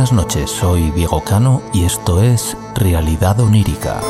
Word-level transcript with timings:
Buenas 0.00 0.14
noches, 0.14 0.50
soy 0.50 0.90
Diego 0.92 1.22
Cano 1.22 1.60
y 1.74 1.84
esto 1.84 2.22
es 2.22 2.56
Realidad 2.74 3.38
Onírica. 3.38 4.00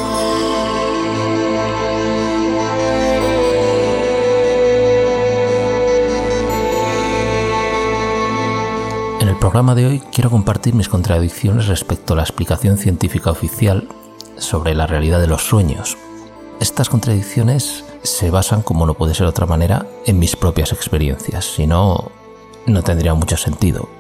En 9.21 9.27
el 9.27 9.35
programa 9.35 9.75
de 9.75 9.87
hoy 9.87 10.03
quiero 10.13 10.31
compartir 10.31 10.77
mis 10.77 10.89
contradicciones 10.89 11.67
respecto 11.67 12.13
a 12.13 12.19
la 12.19 12.23
explicación 12.23 12.79
científica 12.79 13.33
oficial 13.33 13.89
sobre 14.37 14.77
la 14.77 14.87
realidad 14.87 15.21
de 15.21 15.27
los 15.27 15.43
sueños. 15.43 15.99
Estas 16.61 16.89
contradicciones 16.89 17.85
se 18.05 18.31
basan, 18.31 18.63
como 18.63 18.87
no 18.87 18.95
puede 18.95 19.15
ser 19.15 19.25
de 19.25 19.31
otra 19.31 19.47
manera, 19.47 19.85
en 20.07 20.21
mis 20.21 20.37
propias 20.37 20.73
experiencias, 20.73 21.47
si 21.47 21.67
no, 21.67 22.13
no 22.67 22.83
tendría 22.85 23.15
mucho 23.15 23.37
sentido. 23.37 24.00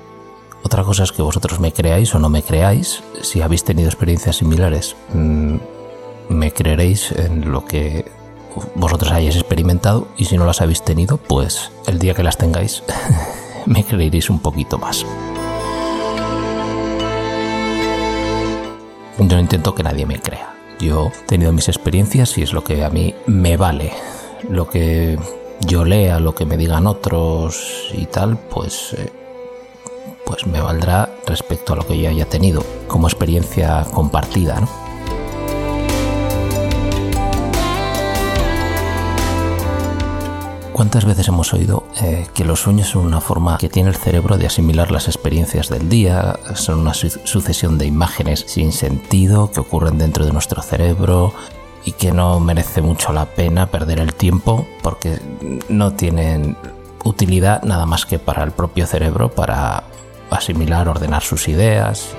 Otra 0.62 0.84
cosa 0.84 1.04
es 1.04 1.12
que 1.12 1.22
vosotros 1.22 1.58
me 1.58 1.72
creáis 1.72 2.14
o 2.14 2.18
no 2.18 2.28
me 2.28 2.42
creáis. 2.42 3.02
Si 3.22 3.40
habéis 3.40 3.64
tenido 3.64 3.88
experiencias 3.88 4.36
similares, 4.36 4.94
mm, 5.14 5.56
me 6.28 6.52
creeréis 6.52 7.12
en 7.12 7.50
lo 7.50 7.64
que 7.64 8.04
vosotros 8.74 9.12
hayáis 9.12 9.36
experimentado 9.36 10.08
y 10.16 10.26
si 10.26 10.36
no 10.36 10.44
las 10.44 10.60
habéis 10.60 10.82
tenido, 10.82 11.16
pues 11.16 11.70
el 11.86 11.98
día 11.98 12.14
que 12.14 12.22
las 12.22 12.36
tengáis 12.36 12.82
me 13.66 13.84
creeréis 13.84 14.30
un 14.30 14.40
poquito 14.40 14.78
más. 14.78 15.04
Yo 19.18 19.36
no 19.36 19.40
intento 19.40 19.74
que 19.74 19.82
nadie 19.82 20.06
me 20.06 20.20
crea. 20.20 20.54
Yo 20.78 21.08
he 21.08 21.26
tenido 21.26 21.52
mis 21.52 21.68
experiencias 21.68 22.38
y 22.38 22.42
es 22.42 22.52
lo 22.52 22.64
que 22.64 22.84
a 22.84 22.90
mí 22.90 23.14
me 23.26 23.56
vale. 23.56 23.92
Lo 24.48 24.68
que 24.68 25.18
yo 25.66 25.84
lea, 25.84 26.20
lo 26.20 26.34
que 26.34 26.46
me 26.46 26.56
digan 26.56 26.86
otros 26.86 27.90
y 27.92 28.06
tal, 28.06 28.38
pues 28.38 28.94
eh, 28.94 29.12
pues 30.30 30.46
me 30.46 30.60
valdrá 30.60 31.10
respecto 31.26 31.72
a 31.72 31.76
lo 31.76 31.84
que 31.84 31.98
yo 31.98 32.08
haya 32.08 32.24
tenido 32.24 32.62
como 32.86 33.08
experiencia 33.08 33.84
compartida. 33.92 34.62
¿Cuántas 40.72 41.04
veces 41.04 41.26
hemos 41.26 41.52
oído 41.52 41.82
eh, 42.00 42.28
que 42.32 42.44
los 42.44 42.60
sueños 42.60 42.90
son 42.90 43.06
una 43.06 43.20
forma 43.20 43.58
que 43.58 43.68
tiene 43.68 43.88
el 43.88 43.96
cerebro 43.96 44.38
de 44.38 44.46
asimilar 44.46 44.92
las 44.92 45.08
experiencias 45.08 45.68
del 45.68 45.88
día? 45.88 46.38
Son 46.54 46.78
una 46.78 46.94
sucesión 46.94 47.76
de 47.76 47.86
imágenes 47.86 48.44
sin 48.46 48.70
sentido 48.70 49.50
que 49.50 49.58
ocurren 49.58 49.98
dentro 49.98 50.24
de 50.24 50.32
nuestro 50.32 50.62
cerebro 50.62 51.34
y 51.84 51.90
que 51.90 52.12
no 52.12 52.38
merece 52.38 52.82
mucho 52.82 53.12
la 53.12 53.24
pena 53.26 53.66
perder 53.66 53.98
el 53.98 54.14
tiempo 54.14 54.64
porque 54.80 55.18
no 55.68 55.94
tienen 55.94 56.56
utilidad 57.02 57.64
nada 57.64 57.84
más 57.84 58.06
que 58.06 58.20
para 58.20 58.44
el 58.44 58.52
propio 58.52 58.86
cerebro, 58.86 59.28
para 59.30 59.82
asimilar, 60.30 60.88
ordenar 60.88 61.22
sus 61.22 61.48
ideas. 61.48 62.14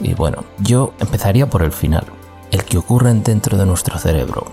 Y 0.00 0.14
bueno, 0.14 0.44
yo 0.58 0.92
empezaría 1.00 1.48
por 1.48 1.62
el 1.62 1.72
final, 1.72 2.04
el 2.50 2.64
que 2.64 2.78
ocurre 2.78 3.12
dentro 3.14 3.56
de 3.56 3.66
nuestro 3.66 3.98
cerebro. 3.98 4.46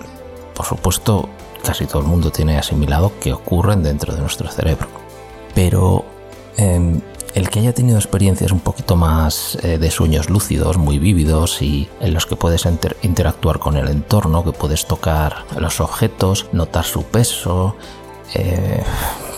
Por 0.56 0.66
supuesto, 0.66 1.30
casi 1.64 1.86
todo 1.86 2.02
el 2.02 2.08
mundo 2.08 2.32
tiene 2.32 2.58
asimilado 2.58 3.12
que 3.20 3.34
ocurren 3.34 3.84
dentro 3.84 4.14
de 4.16 4.22
nuestro 4.22 4.50
cerebro. 4.50 4.88
Pero 5.54 6.06
em, 6.58 7.02
el 7.34 7.50
que 7.50 7.60
haya 7.60 7.74
tenido 7.74 7.98
experiencias 7.98 8.52
un 8.52 8.60
poquito 8.60 8.96
más 8.96 9.58
eh, 9.64 9.78
de 9.78 9.92
sueños 9.92 10.30
lúcidos, 10.30 10.78
muy 10.78 11.00
vívidos 11.00 11.62
y 11.62 11.90
en 12.00 12.14
los 12.14 12.26
que 12.26 12.36
puedes 12.36 12.68
interactuar 13.02 13.60
con 13.60 13.76
el 13.76 13.88
entorno, 13.88 14.44
que 14.44 14.52
puedes 14.52 14.86
tocar 14.86 15.46
los 15.58 15.82
objetos, 15.82 16.48
notar 16.52 16.86
su 16.86 17.04
peso, 17.04 17.76
eh, 18.36 18.84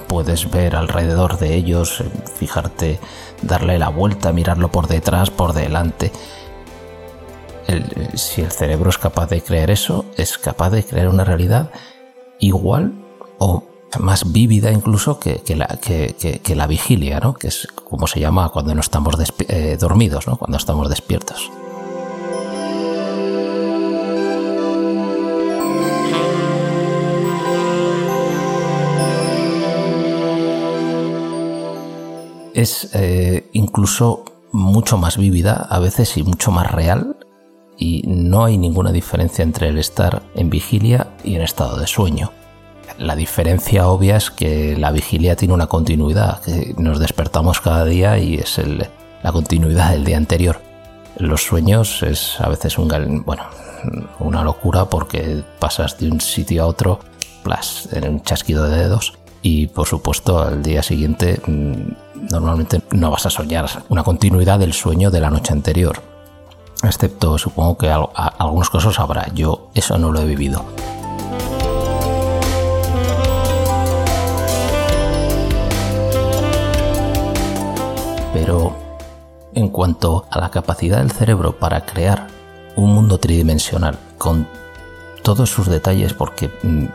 puedes 0.08 0.52
ver 0.52 0.76
alrededor 0.76 1.40
de 1.40 1.56
ellos, 1.56 2.02
eh, 2.02 2.06
fijarte, 2.38 3.00
darle 3.42 3.80
la 3.80 3.90
vuelta, 3.90 4.34
mirarlo 4.34 4.70
por 4.72 4.88
detrás, 4.88 5.30
por 5.30 5.54
delante. 5.54 6.12
si 8.14 8.42
el 8.42 8.52
cerebro 8.52 8.90
es 8.90 8.98
capaz 8.98 9.28
de 9.28 9.42
creer 9.42 9.72
eso, 9.72 10.06
es 10.18 10.38
capaz 10.38 10.70
de 10.70 10.84
crear 10.84 11.08
una 11.08 11.24
realidad 11.24 11.72
igual 12.40 12.94
o 13.40 13.64
más 14.00 14.32
vívida 14.32 14.72
incluso 14.72 15.20
que, 15.20 15.42
la, 15.56 16.68
vigilia, 16.68 17.20
¿no? 17.20 17.34
que 17.34 17.48
es 17.48 17.68
como 17.68 18.08
se 18.08 18.20
llama 18.20 18.50
cuando 18.50 18.74
no 18.76 18.82
estamos 18.82 19.16
eh, 19.48 19.78
dormidos, 19.80 20.28
¿no? 20.28 20.38
cuando 20.38 20.58
estamos 20.58 20.90
despiertos. 20.90 21.52
Es 32.54 32.90
eh, 32.94 33.50
incluso 33.52 34.24
mucho 34.54 34.98
más 34.98 35.18
vívida 35.18 35.68
a 35.70 35.80
veces 35.80 36.16
y 36.16 36.24
mucho 36.24 36.52
más 36.52 36.72
real 36.72 37.18
y 37.78 38.04
no 38.08 38.46
hay 38.46 38.58
ninguna 38.58 38.94
diferencia 38.94 39.44
entre 39.44 39.68
el 39.68 39.78
estar 39.78 40.24
en 40.36 40.50
vigilia 40.50 41.08
y 41.26 41.36
en 41.36 41.42
estado 41.42 41.78
de 41.78 41.88
sueño. 41.88 42.32
La 42.98 43.16
diferencia 43.16 43.88
obvia 43.88 44.16
es 44.18 44.32
que 44.32 44.78
la 44.78 44.92
vigilia 44.92 45.36
tiene 45.36 45.54
una 45.54 45.68
continuidad, 45.68 46.40
que 46.42 46.74
nos 46.78 47.00
despertamos 47.00 47.60
cada 47.60 47.84
día 47.84 48.18
y 48.18 48.36
es 48.36 48.60
la 49.22 49.32
continuidad 49.32 49.92
del 49.92 50.06
día 50.06 50.18
anterior. 50.18 50.62
Los 51.18 51.44
sueños 51.44 52.04
es 52.04 52.40
a 52.40 52.48
veces 52.48 52.78
una 52.78 54.44
locura 54.44 54.86
porque 54.86 55.44
pasas 55.60 55.98
de 55.98 56.10
un 56.10 56.22
sitio 56.22 56.64
a 56.64 56.68
otro 56.68 57.00
plas, 57.44 57.90
en 57.92 58.10
un 58.10 58.22
chasquido 58.22 58.66
de 58.66 58.78
dedos 58.78 59.14
y 59.42 59.68
por 59.68 59.88
supuesto 59.88 60.42
al 60.42 60.64
día 60.64 60.82
siguiente 60.82 61.40
mm, 61.46 62.32
normalmente 62.32 62.82
no 62.92 63.12
vas 63.12 63.28
a 63.28 63.30
soñar 63.30 63.70
una 63.90 64.04
continuidad 64.04 64.58
del 64.58 64.74
sueño 64.74 65.12
de 65.12 65.22
la 65.22 65.30
noche 65.30 65.54
anterior. 65.54 66.02
Excepto 66.84 67.38
supongo 67.38 67.78
que 67.78 67.90
algunos 67.90 68.70
casos 68.70 69.00
habrá, 69.00 69.28
yo 69.34 69.70
eso 69.76 69.98
no 69.98 70.12
lo 70.12 70.22
he 70.22 70.26
vivido. 70.26 70.66
Pero 78.46 78.76
en 79.56 79.70
cuanto 79.70 80.28
a 80.30 80.40
la 80.40 80.52
capacidad 80.52 81.00
del 81.00 81.10
cerebro 81.12 81.58
para 81.58 81.84
crear 81.84 82.28
un 82.76 82.94
mundo 82.94 83.18
tridimensional 83.18 83.98
con 84.20 84.48
todos 85.24 85.50
sus 85.50 85.68
detalles, 85.68 86.14
porque 86.14 86.52
mm, 86.62 86.86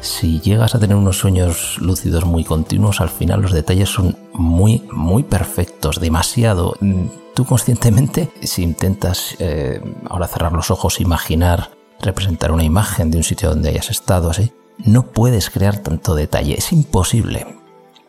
si 0.00 0.40
llegas 0.40 0.74
a 0.74 0.78
tener 0.78 0.96
unos 0.96 1.18
sueños 1.18 1.76
lúcidos 1.78 2.24
muy 2.24 2.44
continuos, 2.44 3.02
al 3.02 3.10
final 3.10 3.42
los 3.42 3.52
detalles 3.52 3.90
son 3.90 4.16
muy, 4.32 4.82
muy 4.90 5.24
perfectos, 5.24 6.00
demasiado. 6.00 6.74
Mm, 6.80 7.08
tú 7.34 7.44
conscientemente, 7.44 8.30
si 8.42 8.62
intentas 8.62 9.36
eh, 9.40 9.82
ahora 10.08 10.26
cerrar 10.26 10.52
los 10.52 10.70
ojos, 10.70 11.02
imaginar, 11.02 11.68
representar 12.00 12.50
una 12.50 12.64
imagen 12.64 13.10
de 13.10 13.18
un 13.18 13.24
sitio 13.24 13.50
donde 13.50 13.68
hayas 13.68 13.90
estado 13.90 14.30
así, 14.30 14.54
no 14.78 15.02
puedes 15.08 15.50
crear 15.50 15.80
tanto 15.80 16.14
detalle, 16.14 16.54
es 16.56 16.72
imposible. 16.72 17.59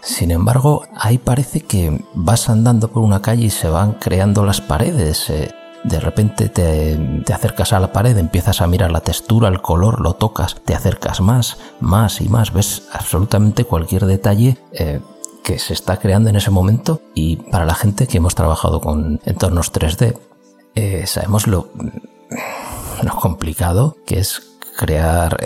Sin 0.02 0.32
embargo, 0.32 0.84
ahí 0.96 1.18
parece 1.20 1.62
que 1.62 2.04
vas 2.16 2.50
andando 2.50 2.90
por 2.90 3.04
una 3.04 3.22
calle 3.22 3.46
y 3.46 3.50
se 3.50 3.70
van 3.70 3.94
creando 3.94 4.44
las 4.44 4.60
paredes. 4.60 5.30
Eh, 5.30 5.52
de 5.84 6.00
repente 6.00 6.50
te, 6.50 7.24
acercas 7.34 7.74
a 7.74 7.80
la 7.80 7.92
pared, 7.92 8.18
empiezas 8.18 8.62
a 8.62 8.68
mirar 8.68 8.92
la 8.92 9.02
textura, 9.02 9.48
el 9.48 9.62
color, 9.62 10.02
lo 10.02 10.14
tocas, 10.14 10.56
te 10.64 10.76
acercas 10.76 11.22
más, 11.22 11.58
más 11.80 12.22
y 12.22 12.30
más, 12.30 12.54
ves 12.54 12.84
absolutamente 12.92 13.64
cualquier 13.64 14.06
detalle 14.06 14.58
eh, 14.74 15.00
que 15.44 15.58
se 15.58 15.74
está 15.74 15.98
creando 15.98 16.30
en 16.30 16.36
ese 16.36 16.52
momento 16.52 17.02
y 17.16 17.38
para 17.38 17.66
la 17.66 17.74
gente 17.74 18.06
que 18.06 18.18
hemos 18.18 18.36
trabajado 18.36 18.80
con 18.80 19.20
entornos 19.26 19.74
3D, 19.74 20.18
eh, 20.76 21.08
sabemos 21.08 21.48
lo, 21.48 21.70
lo, 23.02 23.16
complicado 23.16 23.98
que 24.06 24.20
es 24.20 24.44
crear 24.78 25.38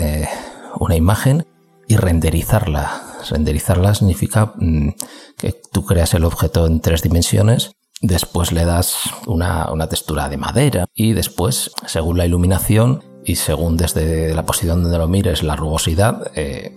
una 0.78 0.96
imagen 0.96 1.46
y 1.88 1.96
renderizarla 1.96 3.05
Renderizarla 3.28 3.94
significa 3.94 4.54
mm, 4.56 4.90
que 5.36 5.54
tú 5.72 5.84
creas 5.84 6.14
el 6.14 6.24
objeto 6.24 6.66
en 6.66 6.80
tres 6.80 7.02
dimensiones, 7.02 7.72
después 8.00 8.52
le 8.52 8.64
das 8.64 8.96
una, 9.26 9.88
textura 9.88 10.28
de 10.28 10.36
madera 10.36 10.86
y 10.94 11.12
después, 11.12 11.70
según 11.86 12.18
la 12.18 12.26
iluminación 12.26 13.02
y 13.24 13.36
según 13.36 13.76
desde 13.76 14.34
la 14.34 14.46
posición 14.46 14.82
donde 14.82 14.98
lo 14.98 15.08
mires 15.08 15.42
la 15.42 15.56
rugosidad, 15.56 16.30
eh, 16.34 16.76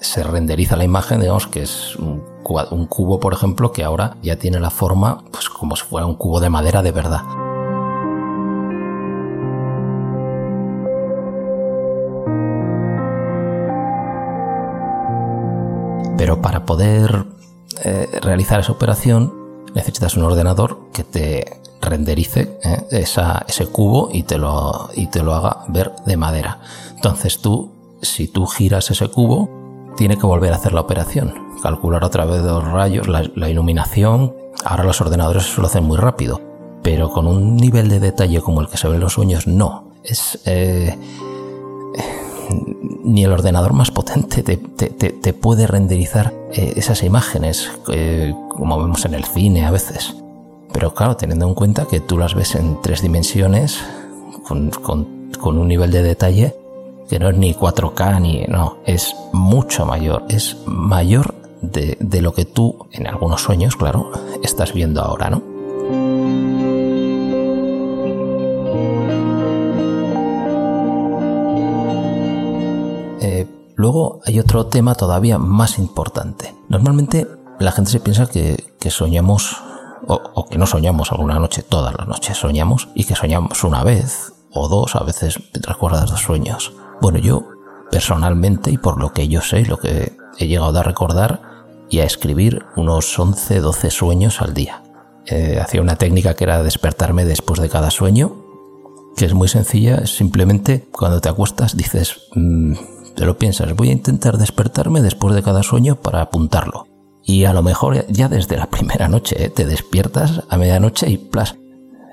se 0.00 0.22
renderiza 0.22 0.76
la 0.76 0.84
imagen, 0.84 1.20
digamos 1.20 1.46
que 1.46 1.62
es 1.62 1.96
un, 1.96 2.24
un 2.70 2.86
cubo, 2.86 3.20
por 3.20 3.34
ejemplo, 3.34 3.72
que 3.72 3.84
ahora 3.84 4.16
ya 4.22 4.36
tiene 4.36 4.60
la 4.60 4.70
forma 4.70 5.24
pues 5.30 5.48
como 5.48 5.76
si 5.76 5.84
fuera 5.84 6.06
un 6.06 6.14
cubo 6.14 6.40
de 6.40 6.50
madera 6.50 6.82
de 6.82 6.92
verdad. 6.92 7.41
Pero 16.16 16.40
para 16.40 16.64
poder 16.64 17.26
eh, 17.84 18.08
realizar 18.20 18.60
esa 18.60 18.72
operación 18.72 19.32
necesitas 19.74 20.16
un 20.16 20.24
ordenador 20.24 20.90
que 20.92 21.04
te 21.04 21.62
renderice 21.80 22.58
¿eh? 22.62 22.86
ese 22.90 23.66
cubo 23.66 24.08
y 24.12 24.22
te, 24.22 24.38
lo, 24.38 24.90
y 24.94 25.08
te 25.08 25.22
lo 25.22 25.34
haga 25.34 25.64
ver 25.68 25.92
de 26.06 26.16
madera. 26.16 26.60
Entonces 26.94 27.40
tú, 27.40 27.72
si 28.00 28.28
tú 28.28 28.46
giras 28.46 28.90
ese 28.90 29.08
cubo, 29.08 29.50
tiene 29.96 30.16
que 30.16 30.26
volver 30.26 30.52
a 30.52 30.56
hacer 30.56 30.72
la 30.72 30.80
operación, 30.80 31.34
calcular 31.62 32.04
otra 32.04 32.24
vez 32.24 32.42
los 32.42 32.64
rayos, 32.64 33.08
la, 33.08 33.48
iluminación. 33.48 34.34
Ahora 34.64 34.84
los 34.84 35.00
ordenadores 35.00 35.56
lo 35.58 35.66
hacen 35.66 35.84
muy 35.84 35.98
rápido, 35.98 36.40
pero 36.82 37.10
con 37.10 37.26
un 37.26 37.56
nivel 37.56 37.88
de 37.88 38.00
detalle 38.00 38.40
como 38.40 38.60
el 38.60 38.68
que 38.68 38.76
se 38.76 38.88
ve 38.88 38.94
en 38.94 39.00
los 39.00 39.14
sueños, 39.14 39.46
no. 39.46 39.90
Es. 40.04 40.38
Eh, 40.46 40.96
ni 43.04 43.24
el 43.24 43.32
ordenador 43.32 43.72
más 43.72 43.90
potente 43.90 44.42
te, 44.42 45.32
puede 45.32 45.66
renderizar 45.66 46.32
eh, 46.52 46.74
esas 46.76 47.02
imágenes, 47.02 47.70
eh, 47.88 48.34
como 48.50 48.80
vemos 48.80 49.04
en 49.04 49.14
el 49.14 49.24
cine 49.24 49.64
a 49.64 49.70
veces. 49.70 50.14
Pero 50.72 50.94
claro, 50.94 51.16
teniendo 51.16 51.46
en 51.46 51.54
cuenta 51.54 51.86
que 51.86 52.00
tú 52.00 52.16
las 52.16 52.34
ves 52.34 52.54
en 52.54 52.80
tres 52.80 53.02
dimensiones, 53.02 53.80
con, 54.44 54.70
con 54.70 55.58
un 55.58 55.68
nivel 55.68 55.90
de 55.90 56.02
detalle 56.02 56.54
que 57.12 57.18
no 57.18 57.28
es 57.28 57.36
ni 57.36 57.52
4K 57.52 58.20
ni... 58.22 58.44
no, 58.48 58.78
es 58.86 59.14
mucho 59.34 59.84
mayor, 59.84 60.24
es 60.30 60.56
mayor 60.64 61.34
de, 61.60 61.98
de 62.00 62.22
lo 62.22 62.32
que 62.32 62.46
tú, 62.46 62.86
en 62.90 63.06
algunos 63.06 63.42
sueños, 63.42 63.76
claro, 63.76 64.10
estás 64.42 64.72
viendo 64.72 65.02
ahora, 65.02 65.28
¿no? 65.28 65.51
Luego 73.82 74.20
hay 74.24 74.38
otro 74.38 74.66
tema 74.66 74.94
todavía 74.94 75.38
más 75.38 75.78
importante. 75.78 76.54
Normalmente 76.68 77.26
la 77.58 77.72
gente 77.72 77.90
se 77.90 78.00
piensa 78.00 78.26
que, 78.26 78.56
soñamos 78.88 79.56
o, 80.06 80.46
que 80.48 80.56
no 80.56 80.66
soñamos 80.66 81.10
alguna 81.10 81.38
noche, 81.38 81.62
todas 81.62 81.94
las 81.98 82.06
noches 82.06 82.38
soñamos 82.38 82.88
y 82.94 83.04
que 83.04 83.16
soñamos 83.16 83.62
una 83.64 83.82
vez 83.82 84.32
o 84.52 84.68
dos, 84.68 84.94
a 84.94 85.02
veces 85.02 85.38
recuerdas 85.52 86.08
dos 86.08 86.20
sueños. 86.20 86.72
Bueno, 87.00 87.18
yo 87.18 87.44
personalmente 87.90 88.70
y 88.70 88.78
por 88.78 89.00
lo 89.00 89.12
que 89.12 89.26
yo 89.28 89.40
sé, 89.40 89.66
lo 89.66 89.78
que 89.78 90.16
he 90.38 90.46
llegado 90.46 90.78
a 90.78 90.82
recordar 90.82 91.42
y 91.90 92.00
a 92.00 92.04
escribir 92.04 92.64
unos 92.76 93.18
11, 93.18 93.60
12 93.60 93.90
sueños 93.90 94.40
al 94.40 94.54
día. 94.54 94.82
Eh, 95.26 95.58
hacía 95.60 95.82
una 95.82 95.96
técnica 95.96 96.34
que 96.34 96.44
era 96.44 96.62
despertarme 96.62 97.24
después 97.24 97.60
de 97.60 97.68
cada 97.68 97.90
sueño, 97.90 98.36
que 99.16 99.26
es 99.26 99.34
muy 99.34 99.48
sencilla, 99.48 100.06
simplemente 100.06 100.88
cuando 100.90 101.20
te 101.20 101.28
acuestas 101.28 101.76
dices, 101.76 102.28
mm, 102.34 102.74
te 103.14 103.26
lo 103.26 103.38
piensas, 103.38 103.74
voy 103.74 103.90
a 103.90 103.92
intentar 103.92 104.38
despertarme 104.38 105.02
después 105.02 105.34
de 105.34 105.42
cada 105.42 105.62
sueño 105.62 105.96
para 105.96 106.20
apuntarlo. 106.20 106.86
Y 107.24 107.44
a 107.44 107.52
lo 107.52 107.62
mejor 107.62 108.06
ya 108.08 108.28
desde 108.28 108.56
la 108.56 108.66
primera 108.66 109.08
noche 109.08 109.44
eh, 109.44 109.48
te 109.48 109.64
despiertas 109.64 110.42
a 110.48 110.56
medianoche 110.56 111.08
y 111.08 111.18
plas. 111.18 111.56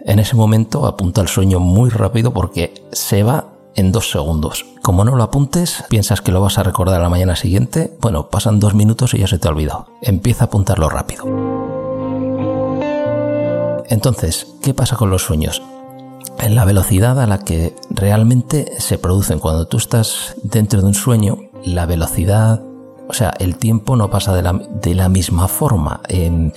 En 0.06 0.20
ese 0.20 0.36
momento 0.36 0.86
apunta 0.86 1.22
el 1.22 1.28
sueño 1.28 1.60
muy 1.60 1.90
rápido 1.90 2.32
porque 2.32 2.74
se 2.92 3.24
va 3.24 3.54
en 3.76 3.92
dos 3.92 4.12
segundos. 4.12 4.66
Como 4.82 5.04
no 5.04 5.16
lo 5.16 5.24
apuntes, 5.24 5.84
piensas 5.90 6.22
que 6.22 6.32
lo 6.32 6.42
vas 6.42 6.58
a 6.58 6.64
recordar 6.64 7.00
a 7.00 7.04
la 7.04 7.10
mañana 7.10 7.36
siguiente, 7.36 7.96
bueno, 8.02 8.30
pasan 8.30 8.60
dos 8.60 8.74
minutos 8.74 9.14
y 9.14 9.20
ya 9.20 9.28
se 9.28 9.40
te 9.40 9.48
ha 9.48 9.52
olvidado. 9.52 9.88
Empieza 10.02 10.46
a 10.46 10.48
apuntarlo 10.48 10.90
rápido. 10.90 11.26
Entonces, 13.88 14.48
¿qué 14.62 14.74
pasa 14.74 14.96
con 14.96 15.10
los 15.10 15.24
sueños? 15.24 15.62
La 16.50 16.66
velocidad 16.66 17.22
a 17.22 17.28
la 17.28 17.38
que 17.38 17.76
realmente 17.92 18.74
se 18.80 18.98
producen 18.98 19.38
cuando 19.38 19.68
tú 19.68 19.78
estás 19.78 20.36
dentro 20.42 20.82
de 20.82 20.88
un 20.88 20.96
sueño, 20.96 21.38
la 21.64 21.86
velocidad, 21.86 22.64
o 23.08 23.14
sea, 23.14 23.32
el 23.38 23.58
tiempo 23.58 23.96
no 23.96 24.10
pasa 24.10 24.34
de 24.34 24.42
la, 24.42 24.54
de 24.54 24.96
la 24.96 25.10
misma 25.10 25.48
forma. 25.48 26.02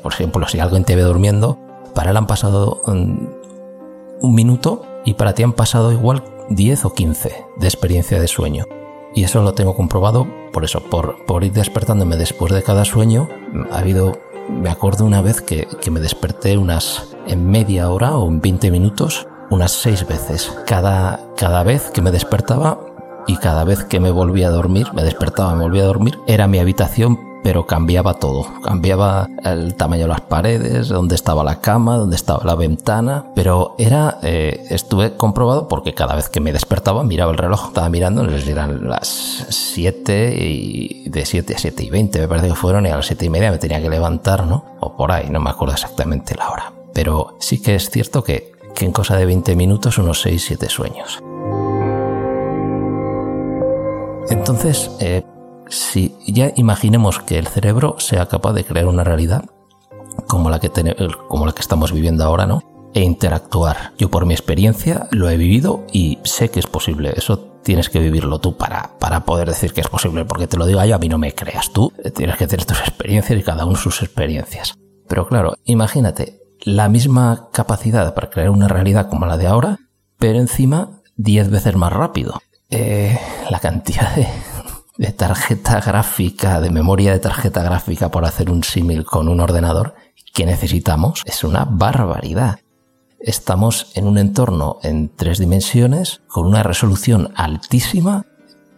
Por 0.02 0.12
ejemplo, 0.14 0.48
si 0.48 0.60
alguien 0.60 0.84
te 0.84 0.96
ve 0.96 1.02
durmiendo, 1.02 1.58
para 1.94 2.10
él 2.10 2.16
han 2.16 2.26
pasado 2.26 2.80
un, 2.86 3.34
un 4.22 4.34
minuto 4.34 4.82
y 5.04 5.12
para 5.12 5.34
ti 5.34 5.42
han 5.42 5.52
pasado 5.52 5.92
igual 5.92 6.24
10 6.48 6.86
o 6.86 6.94
15 6.94 7.44
de 7.58 7.66
experiencia 7.66 8.18
de 8.18 8.28
sueño. 8.28 8.64
Y 9.14 9.24
eso 9.24 9.42
lo 9.42 9.52
tengo 9.52 9.76
comprobado 9.76 10.26
por 10.54 10.64
eso, 10.64 10.80
por, 10.80 11.26
por 11.26 11.44
ir 11.44 11.52
despertándome 11.52 12.16
después 12.16 12.50
de 12.54 12.62
cada 12.62 12.86
sueño. 12.86 13.28
Ha 13.70 13.80
habido, 13.80 14.18
me 14.48 14.70
acuerdo 14.70 15.04
una 15.04 15.20
vez 15.20 15.42
que, 15.42 15.68
que 15.82 15.90
me 15.90 16.00
desperté 16.00 16.56
unas 16.56 17.14
en 17.26 17.50
media 17.50 17.90
hora 17.90 18.16
o 18.16 18.26
en 18.26 18.40
20 18.40 18.70
minutos, 18.70 19.26
unas 19.52 19.72
6 19.72 20.06
veces. 20.06 20.52
Cada, 20.66 21.20
cada 21.36 21.62
vez 21.62 21.90
que 21.90 22.02
me 22.02 22.10
despertaba 22.10 22.80
y 23.26 23.36
cada 23.36 23.64
vez 23.64 23.84
que 23.84 24.00
me 24.00 24.10
volvía 24.10 24.48
a 24.48 24.50
dormir, 24.50 24.88
me 24.94 25.04
despertaba, 25.04 25.54
me 25.54 25.62
volvía 25.62 25.82
a 25.82 25.86
dormir, 25.86 26.18
era 26.26 26.46
mi 26.46 26.58
habitación 26.58 27.32
pero 27.42 27.66
cambiaba 27.66 28.14
todo. 28.14 28.46
Cambiaba 28.62 29.28
el 29.44 29.74
tamaño 29.74 30.02
de 30.02 30.08
las 30.08 30.20
paredes, 30.20 30.88
dónde 30.88 31.14
estaba 31.16 31.42
la 31.42 31.60
cama, 31.60 31.96
dónde 31.96 32.16
estaba 32.16 32.44
la 32.44 32.54
ventana, 32.54 33.26
pero 33.34 33.74
era, 33.78 34.18
eh, 34.22 34.64
estuve 34.70 35.16
comprobado 35.16 35.68
porque 35.68 35.92
cada 35.92 36.14
vez 36.14 36.28
que 36.28 36.40
me 36.40 36.52
despertaba 36.52 37.02
miraba 37.02 37.32
el 37.32 37.38
reloj, 37.38 37.68
estaba 37.68 37.88
mirando, 37.88 38.24
eran 38.24 38.88
las 38.88 39.08
7 39.48 40.36
y 40.38 41.08
de 41.08 41.26
7 41.26 41.54
a 41.54 41.58
7 41.58 41.82
y 41.82 41.90
20 41.90 42.20
me 42.20 42.28
parece 42.28 42.48
que 42.48 42.54
fueron 42.54 42.86
y 42.86 42.90
a 42.90 42.96
las 42.96 43.06
7 43.06 43.24
y 43.24 43.28
media 43.28 43.50
me 43.50 43.58
tenía 43.58 43.82
que 43.82 43.90
levantar, 43.90 44.46
¿no? 44.46 44.64
O 44.80 44.96
por 44.96 45.10
ahí, 45.10 45.28
no 45.28 45.40
me 45.40 45.50
acuerdo 45.50 45.74
exactamente 45.74 46.36
la 46.36 46.48
hora. 46.48 46.72
Pero 46.92 47.36
sí 47.40 47.60
que 47.60 47.74
es 47.74 47.90
cierto 47.90 48.22
que, 48.22 48.51
que 48.74 48.84
en 48.84 48.92
cosa 48.92 49.16
de 49.16 49.26
20 49.26 49.56
minutos 49.56 49.98
unos 49.98 50.24
6-7 50.24 50.68
sueños. 50.68 51.18
Entonces, 54.30 54.90
eh, 55.00 55.24
si 55.68 56.14
ya 56.26 56.52
imaginemos 56.56 57.18
que 57.20 57.38
el 57.38 57.46
cerebro 57.46 57.96
sea 57.98 58.26
capaz 58.26 58.52
de 58.52 58.64
crear 58.64 58.86
una 58.86 59.04
realidad 59.04 59.44
como 60.26 60.50
la 60.50 60.60
que, 60.60 60.70
como 61.28 61.46
la 61.46 61.52
que 61.52 61.60
estamos 61.60 61.92
viviendo 61.92 62.24
ahora, 62.24 62.46
¿no? 62.46 62.62
E 62.94 63.02
interactuar. 63.02 63.92
Yo 63.98 64.10
por 64.10 64.26
mi 64.26 64.34
experiencia 64.34 65.08
lo 65.10 65.30
he 65.30 65.36
vivido 65.36 65.84
y 65.92 66.18
sé 66.24 66.50
que 66.50 66.60
es 66.60 66.66
posible. 66.66 67.14
Eso 67.16 67.38
tienes 67.62 67.88
que 67.88 68.00
vivirlo 68.00 68.38
tú 68.38 68.56
para, 68.56 68.98
para 68.98 69.24
poder 69.24 69.48
decir 69.48 69.72
que 69.72 69.80
es 69.80 69.88
posible, 69.88 70.24
porque 70.24 70.46
te 70.46 70.58
lo 70.58 70.66
digo 70.66 70.84
yo, 70.84 70.96
a 70.96 70.98
mí 70.98 71.08
no 71.08 71.18
me 71.18 71.34
creas 71.34 71.72
tú. 71.72 71.92
Tienes 72.14 72.36
que 72.36 72.46
tener 72.46 72.66
tus 72.66 72.80
experiencias 72.80 73.38
y 73.38 73.42
cada 73.42 73.64
uno 73.64 73.76
sus 73.76 74.02
experiencias. 74.02 74.74
Pero 75.08 75.26
claro, 75.26 75.54
imagínate 75.64 76.41
la 76.64 76.88
misma 76.88 77.48
capacidad 77.52 78.14
para 78.14 78.30
crear 78.30 78.50
una 78.50 78.68
realidad 78.68 79.08
como 79.08 79.26
la 79.26 79.36
de 79.36 79.46
ahora, 79.46 79.78
pero 80.18 80.38
encima 80.38 81.02
10 81.16 81.50
veces 81.50 81.76
más 81.76 81.92
rápido. 81.92 82.40
Eh, 82.70 83.18
la 83.50 83.58
cantidad 83.60 84.14
de, 84.14 85.12
tarjeta 85.12 85.80
gráfica, 85.80 86.60
de 86.60 86.70
memoria 86.70 87.12
de 87.12 87.18
tarjeta 87.18 87.62
gráfica 87.62 88.10
por 88.10 88.24
hacer 88.24 88.50
un 88.50 88.62
símil 88.62 89.04
con 89.04 89.28
un 89.28 89.40
ordenador 89.40 89.94
que 90.32 90.46
necesitamos 90.46 91.22
es 91.26 91.44
una 91.44 91.64
barbaridad. 91.64 92.60
Estamos 93.18 93.92
en 93.94 94.06
un 94.06 94.18
entorno 94.18 94.78
en 94.82 95.14
tres 95.14 95.38
dimensiones 95.38 96.22
con 96.28 96.46
una 96.46 96.62
resolución 96.62 97.32
altísima 97.36 98.26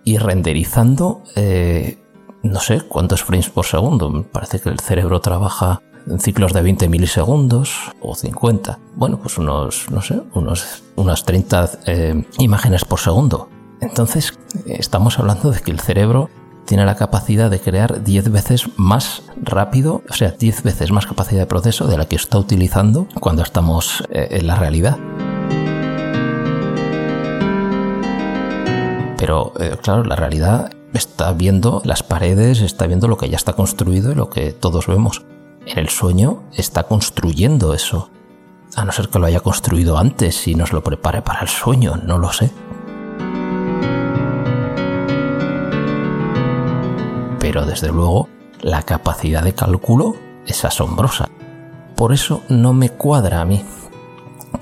y 0.02 0.18
renderizando 0.18 1.22
eh, 1.36 1.98
no 2.42 2.60
sé 2.60 2.82
cuántos 2.82 3.22
frames 3.22 3.48
por 3.48 3.64
segundo. 3.64 4.10
Me 4.10 4.22
parece 4.22 4.60
que 4.60 4.68
el 4.68 4.80
cerebro 4.80 5.20
trabaja 5.20 5.80
ciclos 6.18 6.52
de 6.52 6.62
20 6.62 6.88
milisegundos 6.88 7.92
o 8.00 8.14
50. 8.14 8.78
Bueno, 8.94 9.18
pues 9.18 9.38
unos, 9.38 9.90
no 9.90 10.02
sé, 10.02 10.20
unos, 10.34 10.82
unas 10.96 11.25
30 11.25 11.70
eh, 11.87 12.25
imágenes 12.38 12.84
por 12.84 13.00
segundo. 13.00 13.49
Entonces, 13.80 14.38
estamos 14.66 15.18
hablando 15.18 15.50
de 15.50 15.61
que 15.61 15.70
el 15.70 15.80
cerebro 15.80 16.30
tiene 16.64 16.87
la 16.87 16.96
capacidad 16.96 17.50
de 17.50 17.61
crear 17.61 18.02
10 18.02 18.30
veces 18.30 18.68
más 18.76 19.23
rápido, 19.37 20.02
o 20.08 20.14
sea, 20.14 20.30
10 20.30 20.62
veces 20.62 20.90
más 20.90 21.06
capacidad 21.06 21.40
de 21.40 21.46
proceso 21.46 21.87
de 21.87 21.99
la 21.99 22.06
que 22.06 22.16
está 22.16 22.38
utilizando 22.38 23.06
cuando 23.20 23.42
estamos 23.42 24.02
eh, 24.11 24.28
en 24.30 24.46
la 24.46 24.56
realidad. 24.56 24.99
Pero, 29.18 29.52
eh, 29.58 29.76
claro, 29.82 30.04
la 30.04 30.16
realidad 30.16 30.70
está 30.92 31.32
viendo 31.32 31.82
las 31.84 32.02
paredes, 32.02 32.61
está 32.61 32.87
viendo 32.87 33.08
lo 33.08 33.16
que 33.16 33.28
ya 33.28 33.37
está 33.37 33.54
construido 33.54 34.12
y 34.12 34.14
lo 34.14 34.30
que 34.30 34.52
todos 34.52 34.87
vemos. 34.87 35.25
En 35.66 35.78
el 35.78 35.88
sueño 35.88 36.42
está 36.52 36.85
construyendo 36.85 37.75
eso. 37.75 38.11
A 38.76 38.85
no 38.85 38.92
ser 38.92 39.09
que 39.09 39.18
lo 39.18 39.26
haya 39.26 39.40
construido 39.40 39.99
antes 39.99 40.47
y 40.49 40.54
nos 40.54 40.73
lo 40.73 40.83
prepare 40.83 41.23
para 41.23 41.40
el 41.40 41.49
sueño, 41.49 41.97
no 41.97 42.18
lo 42.18 42.33
sé. 42.33 42.50
pero 47.44 47.66
desde 47.66 47.92
luego 47.92 48.30
la 48.62 48.83
capacidad 48.83 49.44
de 49.44 49.52
cálculo 49.52 50.16
es 50.47 50.64
asombrosa. 50.64 51.28
Por 51.94 52.14
eso 52.14 52.42
no 52.49 52.73
me 52.73 52.88
cuadra 52.88 53.42
a 53.42 53.44
mí 53.44 53.62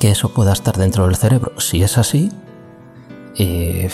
que 0.00 0.11
eso 0.11 0.35
pueda 0.35 0.52
estar 0.52 0.76
dentro 0.76 1.06
del 1.06 1.14
cerebro. 1.14 1.59
Si 1.61 1.85
es 1.85 1.97
así, 1.97 2.32
eh, 3.38 3.88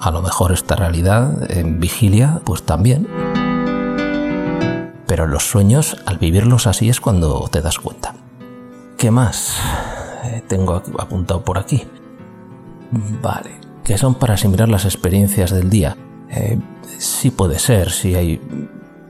a 0.00 0.10
lo 0.10 0.20
mejor 0.20 0.50
esta 0.50 0.74
realidad 0.74 1.48
en 1.48 1.78
vigilia, 1.78 2.40
pues 2.44 2.64
también. 2.64 3.06
Pero 5.12 5.26
los 5.26 5.44
sueños, 5.44 5.98
al 6.06 6.16
vivirlos 6.16 6.66
así, 6.66 6.88
es 6.88 6.98
cuando 6.98 7.46
te 7.52 7.60
das 7.60 7.78
cuenta. 7.78 8.14
¿Qué 8.96 9.10
más 9.10 9.58
eh, 10.24 10.42
tengo 10.48 10.82
apuntado 10.98 11.44
por 11.44 11.58
aquí? 11.58 11.82
Vale, 13.20 13.60
que 13.84 13.98
son 13.98 14.14
para 14.14 14.32
asimilar 14.32 14.70
las 14.70 14.86
experiencias 14.86 15.50
del 15.50 15.68
día. 15.68 15.98
Eh, 16.30 16.58
sí 16.96 17.30
puede 17.30 17.58
ser, 17.58 17.90
si 17.90 18.14
hay 18.14 18.40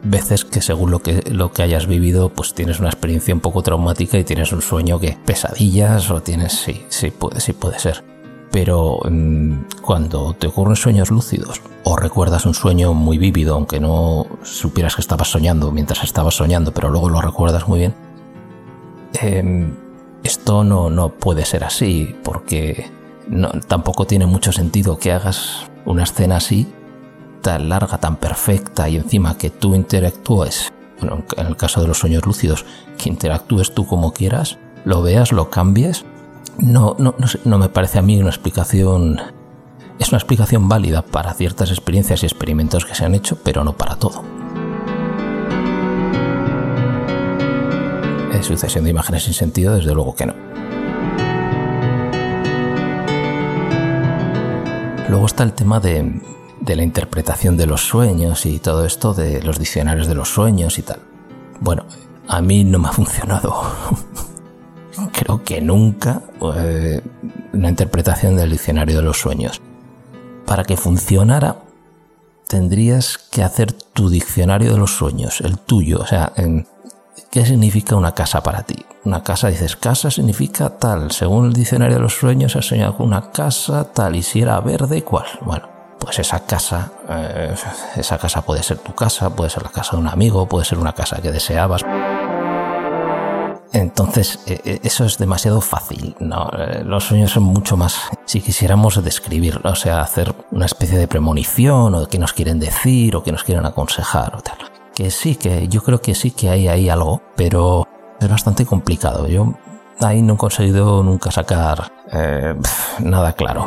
veces 0.03 0.45
que 0.45 0.61
según 0.61 0.91
lo 0.91 1.05
que, 1.05 1.23
lo 1.31 1.53
que 1.53 1.63
hayas 1.63 1.87
vivido, 1.87 2.31
pues 2.31 2.53
tienes 2.53 2.81
una 2.81 2.89
experiencia 2.89 3.33
un 3.33 3.41
poco 3.41 3.63
traumática 3.63 4.19
y 4.19 4.25
tienes 4.25 4.53
un 4.53 4.61
sueño 4.61 4.99
que 4.99 5.17
pesadillas 5.25 6.11
o 6.11 6.21
tienes, 6.21 6.53
sí, 6.53 6.85
sí 6.89 7.13
puede, 7.13 7.39
sí 7.39 7.53
puede 7.53 7.79
ser. 7.79 8.12
Pero 8.53 9.01
mm, 9.11 9.81
cuando 9.81 10.35
te 10.35 10.47
ocurren 10.47 10.77
sueños 10.77 11.11
lúcidos 11.11 11.61
o 11.85 11.97
recuerdas 11.97 12.47
un 12.47 12.55
sueño 12.55 12.95
muy 12.95 13.19
vívido, 13.19 13.55
aunque 13.55 13.81
no 13.81 14.27
supieras 14.43 14.95
que 14.95 15.01
estabas 15.01 15.29
soñando 15.29 15.73
mientras 15.73 16.05
estabas 16.05 16.35
soñando, 16.35 16.73
pero 16.73 16.91
luego 16.91 17.09
lo 17.09 17.21
recuerdas 17.21 17.67
muy 17.67 17.81
bien, 17.81 17.95
em, 19.15 19.75
esto 20.23 20.63
no, 20.63 20.91
no 20.91 21.09
puede 21.09 21.45
ser 21.45 21.65
así, 21.65 22.15
porque 22.23 22.91
tampoco 23.67 24.07
tiene 24.07 24.27
mucho 24.27 24.53
sentido 24.53 24.99
que 24.99 25.13
hagas 25.13 25.67
una 25.85 26.05
escena 26.05 26.37
así, 26.37 26.73
tan 27.41 27.69
larga, 27.69 27.99
tan 27.99 28.17
perfecta, 28.17 28.89
y 28.89 28.97
encima 28.97 29.37
que 29.37 29.51
tú 29.51 29.75
interactúes, 29.75 30.73
bueno, 31.01 31.25
en 31.37 31.47
el 31.47 31.57
caso 31.57 31.81
de 31.81 31.89
los 31.89 31.99
sueños 31.99 32.25
lúcidos, 32.25 32.65
que 32.99 33.09
interactúes 33.09 33.75
tú 33.75 33.87
como 33.87 34.13
quieras, 34.13 34.59
lo 34.85 35.03
veas, 35.03 35.33
lo 35.33 35.51
cambies, 35.51 36.05
no, 36.59 36.97
no, 36.99 37.15
no, 37.45 37.59
me 37.59 37.69
parece 37.69 37.99
a 37.99 38.03
mí 38.03 38.21
una 38.21 38.31
explicación... 38.31 39.21
Es 39.99 40.09
una 40.09 40.19
explicación 40.19 40.69
válida 40.69 41.03
para 41.03 41.33
ciertas 41.35 41.71
experiencias 41.71 42.23
y 42.23 42.27
experimentos 42.27 42.85
que 42.85 42.95
se 42.95 43.05
han 43.05 43.15
hecho, 43.15 43.39
pero 43.43 43.63
no 43.63 43.75
para 43.75 43.97
todo. 43.97 44.25
Sucesión 48.43 48.85
de 48.85 48.91
imágenes 48.91 49.23
sin 49.23 49.35
sentido, 49.35 49.77
desde 49.77 49.95
luego 49.95 50.17
que 50.17 50.27
no. 50.27 50.35
Luego 55.09 55.27
está 55.27 55.45
el 55.45 55.53
tema 55.53 55.79
de, 55.79 56.21
de 56.61 56.77
la 56.77 56.83
interpretación 56.83 57.57
de 57.57 57.67
los 57.67 57.83
sueños 57.87 58.45
y 58.47 58.59
todo 58.59 58.85
esto 58.85 59.15
de 59.15 59.43
los 59.43 59.59
diccionarios 59.59 60.09
de 60.09 60.15
los 60.15 60.29
sueños 60.29 60.79
y 60.79 60.83
tal. 60.83 61.01
Bueno, 61.61 61.85
a 62.27 62.41
mí 62.41 62.65
no 62.65 62.79
me 62.81 62.89
ha 62.89 62.93
funcionado. 62.93 63.63
Que 65.45 65.61
nunca 65.61 66.23
eh, 66.57 67.01
una 67.53 67.69
interpretación 67.69 68.37
del 68.37 68.51
diccionario 68.51 68.97
de 68.97 69.03
los 69.03 69.19
sueños. 69.19 69.61
Para 70.47 70.65
que 70.65 70.77
funcionara, 70.77 71.57
tendrías 72.49 73.19
que 73.19 73.43
hacer 73.43 73.73
tu 73.73 74.11
diccionario 74.11 74.73
de 74.73 74.79
los 74.79 74.97
sueños, 74.97 75.41
el 75.41 75.59
tuyo. 75.59 76.01
O 76.01 76.07
sea, 76.07 76.33
¿qué 77.31 77.47
significa 77.47 77.97
una 77.97 78.13
casa 78.13 78.43
para 78.43 78.63
ti? 78.63 78.85
Una 79.05 79.23
casa, 79.23 79.49
dices, 79.49 79.77
casa 79.77 80.11
significa 80.11 80.71
tal. 80.79 81.13
Según 81.13 81.47
el 81.47 81.53
diccionario 81.53 81.97
de 81.97 82.03
los 82.03 82.15
sueños, 82.15 82.55
has 82.57 82.67
soñado 82.67 82.97
con 82.97 83.07
una 83.07 83.31
casa 83.31 83.85
tal. 83.93 84.17
Y 84.17 84.23
si 84.23 84.43
era 84.43 84.61
verde, 84.61 85.03
¿cuál? 85.03 85.27
Bueno, 85.41 85.69
pues 85.99 86.19
esa 86.19 86.41
casa, 86.41 86.93
eh, 87.09 87.55
esa 87.97 88.19
casa 88.19 88.43
puede 88.43 88.63
ser 88.63 88.79
tu 88.79 88.95
casa, 88.95 89.31
puede 89.31 89.51
ser 89.51 89.63
la 89.63 89.71
casa 89.71 89.93
de 89.93 90.03
un 90.03 90.09
amigo, 90.09 90.47
puede 90.47 90.65
ser 90.65 90.79
una 90.79 90.93
casa 90.93 91.23
que 91.23 91.33
deseabas. 91.33 91.83
Entonces, 93.73 94.41
eh, 94.47 94.61
eh, 94.65 94.81
eso 94.83 95.05
es 95.05 95.19
demasiado 95.19 95.61
fácil. 95.61 96.15
¿no? 96.21 96.51
Los 96.85 97.05
sueños 97.05 97.33
son 97.33 97.45
mucho 97.45 97.77
más. 97.77 98.11
Si 98.25 98.41
quisiéramos 98.41 99.03
describir, 99.03 99.61
o 99.65 99.75
sea, 99.75 100.03
hacer 100.03 100.35
una 100.51 100.67
especie 100.67 100.99
de 100.99 101.09
premonición, 101.09 101.95
o 101.95 102.09
qué 102.09 102.19
nos 102.19 102.33
quieren 102.33 102.61
decir, 102.61 103.17
o 103.17 103.23
qué 103.23 103.33
nos 103.33 103.45
quieren 103.45 103.67
aconsejar, 103.67 104.37
o 104.37 104.41
tal. 104.41 104.59
Que 104.95 105.11
sí, 105.11 105.37
que 105.37 105.69
yo 105.69 105.83
creo 105.83 106.03
que 106.03 106.15
sí 106.15 106.33
que 106.33 106.51
hay 106.51 106.69
ahí 106.69 106.89
algo, 106.89 107.23
pero 107.35 107.89
es 108.21 108.29
bastante 108.29 108.67
complicado. 108.67 109.27
Yo 109.27 109.55
ahí 110.01 110.21
no 110.21 110.35
he 110.35 110.37
conseguido 110.37 111.03
nunca 111.03 111.31
sacar 111.31 111.91
nada 113.01 113.33
claro. 113.33 113.67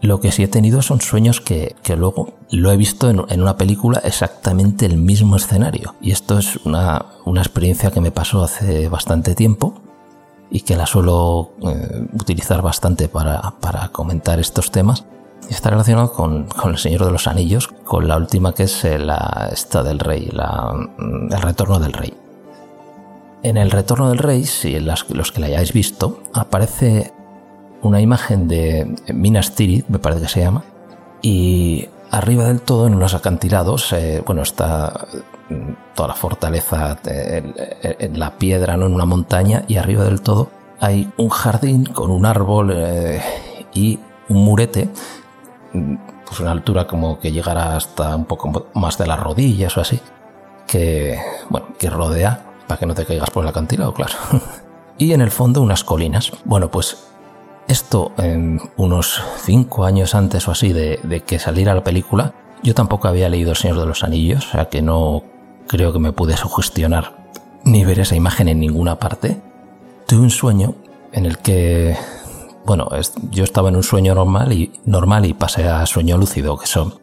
Lo 0.00 0.20
que 0.20 0.30
sí 0.30 0.44
he 0.44 0.48
tenido 0.48 0.80
son 0.80 1.00
sueños 1.00 1.40
que, 1.40 1.74
luego 1.96 2.34
lo 2.50 2.70
he 2.70 2.76
visto 2.76 3.10
en, 3.10 3.40
una 3.40 3.56
película 3.56 4.00
exactamente 4.04 4.86
el 4.86 4.96
mismo 4.96 5.36
escenario. 5.36 5.94
Y 6.00 6.12
esto 6.12 6.38
es 6.38 6.56
una, 6.64 7.06
experiencia 7.36 7.90
que 7.90 8.00
me 8.00 8.12
pasó 8.12 8.42
hace 8.42 8.88
bastante 8.88 9.34
tiempo 9.34 9.74
y 10.50 10.60
que 10.60 10.76
la 10.76 10.86
suelo 10.86 11.52
eh, 11.62 12.06
utilizar 12.14 12.62
bastante 12.62 13.08
para, 13.08 13.42
comentar 13.90 14.38
estos 14.38 14.70
temas. 14.70 15.04
Está 15.50 15.70
relacionado 15.70 16.12
con, 16.12 16.46
El 16.64 16.78
Señor 16.78 17.04
de 17.04 17.10
los 17.10 17.26
Anillos, 17.26 17.68
con 17.68 18.06
la 18.06 18.16
última 18.16 18.54
que 18.54 18.64
es 18.64 18.84
eh, 18.84 18.98
la, 18.98 19.48
esta 19.52 19.82
del 19.82 19.98
Rey, 19.98 20.28
la, 20.32 20.72
mm, 20.96 21.32
El 21.32 21.42
Retorno 21.42 21.80
del 21.80 21.92
Rey. 21.92 22.14
En 23.42 23.56
El 23.56 23.70
Retorno 23.70 24.10
del 24.10 24.18
Rey, 24.18 24.44
si 24.44 24.78
los 24.78 25.04
que 25.32 25.40
la 25.40 25.46
hayáis 25.46 25.72
visto, 25.72 26.22
aparece 26.34 27.12
una 27.82 28.00
imagen 28.00 28.48
de 28.48 28.96
Minas 29.12 29.54
Tirith, 29.54 29.88
me 29.88 29.98
parece 29.98 30.22
que 30.22 30.28
se 30.28 30.40
llama, 30.40 30.64
y 31.22 31.88
arriba 32.10 32.44
del 32.44 32.60
todo, 32.60 32.86
en 32.86 32.94
unos 32.94 33.14
acantilados, 33.14 33.92
eh, 33.92 34.22
bueno, 34.24 34.42
está 34.42 35.06
mm, 35.48 35.94
toda 35.94 36.08
la 36.08 36.14
fortaleza 36.14 36.98
en, 37.04 38.18
la 38.18 38.38
piedra, 38.38 38.76
¿no? 38.76 38.86
en 38.86 38.94
una 38.94 39.04
montaña, 39.04 39.64
y 39.68 39.76
arriba 39.76 40.04
del 40.04 40.20
todo 40.20 40.50
hay 40.80 41.10
un 41.16 41.28
jardín 41.28 41.86
con 41.86 42.10
un 42.10 42.24
árbol 42.24 42.72
eh, 42.74 43.20
y 43.74 43.98
un 44.28 44.44
murete, 44.44 44.88
mm, 45.72 45.94
pues 46.26 46.40
una 46.40 46.52
altura 46.52 46.86
como 46.86 47.18
que 47.18 47.32
llegará 47.32 47.76
hasta 47.76 48.14
un 48.14 48.26
poco 48.26 48.66
más 48.74 48.98
de 48.98 49.06
las 49.06 49.18
rodillas 49.18 49.76
o 49.76 49.80
así, 49.80 50.00
que, 50.66 51.18
bueno, 51.48 51.68
que 51.78 51.90
rodea, 51.90 52.44
para 52.66 52.78
que 52.78 52.86
no 52.86 52.94
te 52.94 53.06
caigas 53.06 53.30
por 53.30 53.44
el 53.44 53.48
acantilado, 53.48 53.94
claro. 53.94 54.14
y 54.98 55.12
en 55.12 55.22
el 55.22 55.30
fondo 55.30 55.62
unas 55.62 55.84
colinas. 55.84 56.32
Bueno, 56.44 56.70
pues 56.70 57.08
esto, 57.68 58.12
en 58.16 58.60
unos 58.76 59.22
cinco 59.42 59.84
años 59.84 60.14
antes 60.14 60.48
o 60.48 60.52
así 60.52 60.72
de, 60.72 61.22
que 61.26 61.38
saliera 61.38 61.74
la 61.74 61.84
película, 61.84 62.34
yo 62.62 62.74
tampoco 62.74 63.08
había 63.08 63.28
leído 63.28 63.50
El 63.50 63.56
Señor 63.56 63.78
de 63.78 63.86
los 63.86 64.02
Anillos, 64.02 64.46
o 64.48 64.50
sea 64.52 64.68
que 64.68 64.82
no 64.82 65.22
creo 65.66 65.92
que 65.92 65.98
me 65.98 66.12
pude 66.12 66.36
sugestionar 66.36 67.28
ni 67.64 67.84
ver 67.84 68.00
esa 68.00 68.16
imagen 68.16 68.48
en 68.48 68.60
ninguna 68.60 68.98
parte. 68.98 69.40
Tuve 70.06 70.20
un 70.20 70.30
sueño 70.30 70.74
en 71.12 71.26
el 71.26 71.38
que, 71.38 71.96
bueno, 72.64 72.88
yo 73.30 73.44
estaba 73.44 73.68
en 73.68 73.76
un 73.76 73.82
sueño 73.82 74.14
normal 74.14 74.52
y, 74.52 74.72
normal 74.86 75.26
y 75.26 75.34
pasé 75.34 75.68
a 75.68 75.84
sueño 75.84 76.16
lúcido, 76.16 76.58
que 76.58 76.66
son, 76.66 76.94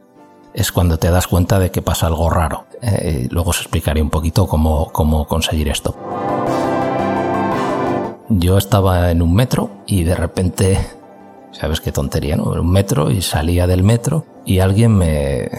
es 0.53 0.72
cuando 0.72 0.98
te 0.98 1.12
das 1.12 1.27
cuenta 1.27 1.60
de 1.60 1.69
que 1.69 1.84
pasa 1.84 2.07
algo 2.07 2.29
raro. 2.29 2.65
Eh, 2.81 3.27
luego 3.29 3.51
os 3.51 3.62
explicaré 3.62 4.01
un 4.01 4.10
poquito 4.10 4.48
cómo, 4.48 4.89
cómo 4.91 5.27
conseguir 5.27 5.69
esto 5.69 5.95
yo 8.29 8.58
estaba 8.58 9.12
en 9.12 9.22
un 9.22 9.34
metro 9.34 9.70
y 9.86 10.03
de 10.03 10.15
repente, 10.15 10.79
sabes 11.51 11.82
qué 11.82 11.91
tontería, 11.91 12.36
¿no? 12.36 12.53
En 12.53 12.60
un 12.60 12.72
metro 12.72 13.12
y 13.12 13.22
salía 13.22 13.67
del 13.67 13.84
metro 13.84 14.25
y 14.46 14.60
alguien 14.60 14.96
me, 14.96 15.50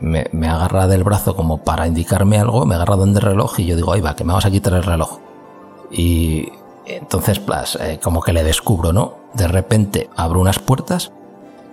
me, 0.00 0.48
agarra 0.48 0.86
del 0.86 1.04
brazo 1.04 1.36
como 1.36 1.58
para 1.58 1.86
indicarme 1.86 2.38
algo, 2.38 2.66
me 2.66 2.74
agarra 2.74 2.96
donde 2.96 3.20
el 3.20 3.26
reloj 3.26 3.58
y 3.60 3.66
yo 3.66 3.76
digo, 3.76 3.92
ahí 3.92 4.00
va, 4.00 4.16
que 4.16 4.24
me 4.24 4.32
vas 4.32 4.46
a 4.46 4.50
quitar 4.50 4.74
el 4.74 4.82
reloj. 4.82 5.18
Y 5.90 6.48
entonces, 6.86 7.38
pues, 7.38 7.76
eh, 7.80 8.00
como 8.02 8.20
que 8.20 8.32
le 8.32 8.42
descubro, 8.42 8.92
¿no? 8.92 9.16
De 9.34 9.48
repente 9.48 10.10
abro 10.16 10.40
unas 10.40 10.58
puertas 10.58 11.12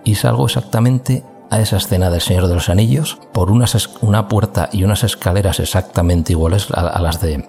y 0.04 0.16
salgo 0.16 0.46
exactamente 0.46 1.24
a 1.50 1.60
esa 1.60 1.76
escena 1.76 2.10
del 2.10 2.20
Señor 2.20 2.46
de 2.46 2.54
los 2.54 2.68
Anillos 2.68 3.18
por 3.32 3.50
unas, 3.50 3.90
una 4.00 4.28
puerta 4.28 4.70
y 4.72 4.84
unas 4.84 5.04
escaleras 5.04 5.60
exactamente 5.60 6.32
iguales 6.32 6.68
a 6.70 7.00
las 7.00 7.20
de 7.20 7.48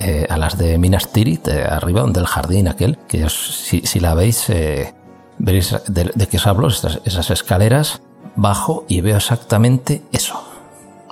eh, 0.00 0.26
a 0.30 0.36
las 0.36 0.56
de 0.56 0.78
Minas 0.78 1.10
Tirith, 1.10 1.48
eh, 1.48 1.64
arriba 1.64 2.02
donde 2.02 2.20
el 2.20 2.26
jardín 2.26 2.68
aquel, 2.68 2.98
que 3.08 3.28
si, 3.28 3.98
la 3.98 4.14
veis, 4.14 4.48
eh, 4.48 4.94
veréis 5.38 5.74
de, 5.88 6.12
de, 6.14 6.28
qué 6.28 6.36
os 6.36 6.46
hablo, 6.46 6.68
esas 6.68 7.30
escaleras, 7.30 8.00
bajo 8.36 8.84
y 8.86 9.00
veo 9.00 9.16
exactamente 9.16 10.02
eso. 10.12 10.40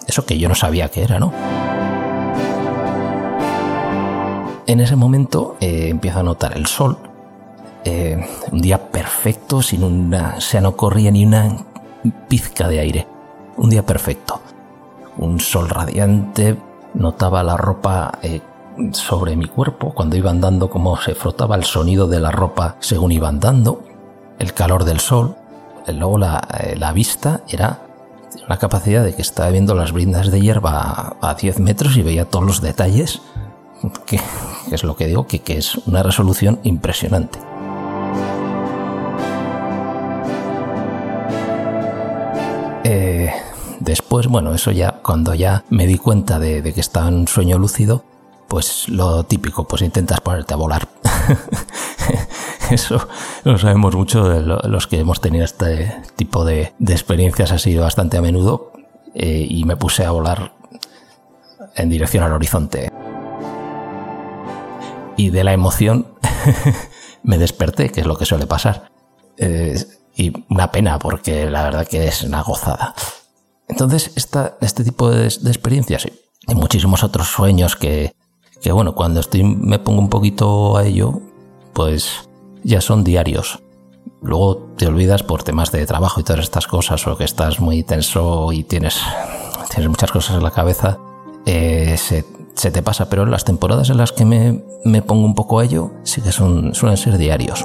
Eso 0.07 0.25
que 0.25 0.38
yo 0.38 0.49
no 0.49 0.55
sabía 0.55 0.88
que 0.88 1.02
era, 1.02 1.19
¿no? 1.19 1.33
En 4.69 4.81
ese 4.81 4.95
momento 4.95 5.57
empiezo 5.61 6.21
a 6.21 6.23
notar 6.23 6.57
el 6.57 6.66
sol, 6.66 6.99
un 7.85 8.61
día 8.61 8.90
perfecto, 8.90 9.62
sin 9.62 9.83
una, 9.83 10.35
o 10.38 10.40
sea, 10.40 10.61
no 10.61 10.76
corría 10.76 11.11
ni 11.11 11.25
una 11.25 11.57
pizca 12.28 12.69
de 12.69 12.81
aire. 12.81 13.07
Un 13.57 13.71
día 13.71 13.85
perfecto. 13.85 14.40
Un 15.19 15.38
sol 15.40 15.69
radiante, 15.69 16.57
notaba 16.95 17.43
la 17.43 17.57
ropa 17.57 18.19
sobre 18.92 19.37
mi 19.37 19.47
cuerpo 19.47 19.92
cuando 19.95 20.16
iba 20.16 20.30
andando, 20.30 20.71
como 20.71 20.97
se 20.97 21.14
frotaba 21.14 21.56
el 21.56 21.64
sonido 21.64 22.06
de 22.09 22.21
la 22.21 22.30
ropa 22.30 22.76
según 22.80 23.12
iba 23.12 23.28
andando, 23.28 23.83
el 24.38 24.52
calor 24.52 24.85
del 24.85 25.00
sol, 25.00 25.37
luego 25.88 26.18
la, 26.18 26.47
eh, 26.61 26.76
la 26.76 26.92
vista 26.92 27.42
era 27.49 27.80
una 28.47 28.59
capacidad 28.59 29.04
de 29.04 29.14
que 29.14 29.23
estaba 29.23 29.50
viendo 29.50 29.75
las 29.75 29.92
brindas 29.92 30.30
de 30.30 30.40
hierba 30.40 31.16
a, 31.21 31.35
10 31.35 31.61
metros 31.61 31.97
y 31.97 32.02
veía 32.02 32.26
todos 32.26 32.45
los 32.45 32.61
detalles, 32.61 33.23
que, 34.04 34.21
es 34.71 34.85
lo 34.85 34.97
que 34.97 35.06
digo, 35.06 35.26
que, 35.26 35.40
que 35.40 35.59
es 35.59 35.76
una 35.87 36.02
resolución 36.02 36.61
impresionante. 36.62 37.38
Eh, 42.85 43.33
después, 43.80 44.28
bueno, 44.28 44.54
eso 44.54 44.71
ya, 44.71 45.00
cuando 45.02 45.35
ya 45.35 45.64
me 45.71 45.87
di 45.87 45.99
cuenta 45.99 46.38
de, 46.38 46.62
de 46.62 46.73
que 46.73 46.80
estaba 46.80 47.09
en 47.09 47.14
un 47.14 47.28
sueño 47.28 47.59
lúcido, 47.59 48.04
pues 48.49 48.88
lo 48.88 49.25
típico, 49.25 49.67
pues 49.67 49.83
intentas 49.83 50.21
ponerte 50.21 50.55
a 50.55 50.57
volar. 50.57 50.88
Eso 52.71 53.09
lo 53.45 53.59
sabemos 53.59 53.95
mucho 53.95 54.29
de 54.29 54.43
los 54.43 54.87
que 54.87 54.99
hemos 54.99 55.21
tenido 55.21 55.45
este 55.45 56.03
tipo 56.17 56.45
de, 56.45 56.75
experiencias 56.81 57.53
así 57.53 57.76
bastante 57.76 58.17
a 58.17 58.23
menudo. 58.23 58.73
eh, 59.15 59.47
y 59.49 59.65
me 59.65 59.76
puse 59.76 60.05
a 60.05 60.11
volar 60.11 60.53
en 61.75 61.88
dirección 61.88 62.25
al 62.25 62.33
horizonte. 62.33 62.91
Y 65.17 65.31
de 65.31 65.45
la 65.45 65.53
emoción 65.53 66.09
me 67.23 67.38
desperté, 67.38 67.91
que 67.91 68.00
es 68.00 68.07
lo 68.07 68.17
que 68.17 68.26
suele 68.26 68.47
pasar. 68.47 68.91
Eh, 69.38 69.83
y 70.15 70.33
una 70.49 70.71
pena, 70.71 70.99
porque 70.99 71.50
la 71.50 71.62
verdad 71.65 71.87
que 71.87 72.07
es 72.07 72.23
una 72.23 72.43
gozada. 72.43 72.95
Entonces, 73.69 74.12
esta, 74.17 74.57
este 74.61 74.85
tipo 74.85 75.11
de, 75.11 75.26
experiencias 75.26 76.07
y 76.49 76.55
muchísimos 76.55 77.03
otros 77.03 77.29
sueños 77.29 77.76
que, 77.76 78.15
que, 78.61 78.73
bueno, 78.73 78.95
cuando 78.95 79.21
estoy, 79.21 79.45
me 79.45 79.79
pongo 79.79 80.01
un 80.01 80.09
poquito 80.09 80.77
a 80.77 80.85
ello, 80.85 81.21
pues 81.73 82.29
ya 82.65 82.81
son 82.81 83.05
diarios. 83.05 83.61
Luego 84.23 84.57
te 84.77 84.87
olvidas 84.87 85.23
por 85.23 85.43
temas 85.43 85.71
de 85.73 85.87
trabajo 85.87 86.21
y 86.21 86.25
todas 86.25 86.43
estas 86.43 86.67
cosas, 86.67 87.07
o 87.07 87.17
que 87.17 87.25
estás 87.25 87.61
muy 87.61 87.83
tenso 87.83 88.53
y 88.53 88.65
tienes, 88.65 89.01
tienes 89.71 89.89
muchas 89.89 90.11
cosas 90.11 90.37
en 90.37 90.43
la 90.43 90.51
cabeza, 90.51 90.99
eh, 91.45 91.97
se, 91.97 92.25
te 92.71 92.83
pasa. 92.83 93.09
Pero 93.09 93.27
las 93.27 93.45
temporadas 93.45 93.91
en 93.91 93.99
las 93.99 94.13
que 94.13 94.25
me, 94.25 94.65
me 94.85 95.03
pongo 95.03 95.25
un 95.25 95.35
poco 95.35 95.61
a 95.61 95.65
ello, 95.65 95.93
sí 96.03 96.23
que 96.23 96.33
son, 96.33 96.75
suelen 96.75 96.97
ser 96.97 97.19
diarios. 97.19 97.65